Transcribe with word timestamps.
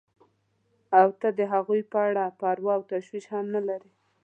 او 0.99 1.07
ته 1.19 1.27
د 1.37 1.39
هغوی 1.53 1.81
په 1.91 1.97
اړه 2.07 2.23
پروا 2.39 2.73
او 2.77 2.83
تشویش 2.91 3.25
هم 3.33 3.45
نه 3.55 3.61
لرې. 3.67 3.91